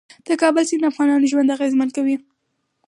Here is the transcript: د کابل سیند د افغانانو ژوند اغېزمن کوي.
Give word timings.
د 0.27 0.29
کابل 0.41 0.63
سیند 0.69 0.81
د 0.83 0.89
افغانانو 0.91 1.29
ژوند 1.31 1.53
اغېزمن 1.55 1.89
کوي. 1.97 2.15